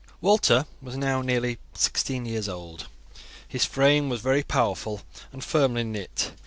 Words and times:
Walter 0.19 0.65
was 0.81 0.97
now 0.97 1.21
nearly 1.21 1.59
sixteen 1.75 2.25
years 2.25 2.49
old. 2.49 2.87
His 3.47 3.65
frame 3.65 4.09
was 4.09 4.19
very 4.19 4.41
powerful 4.41 5.01
and 5.31 5.43
firmly 5.43 5.83
knit. 5.83 6.31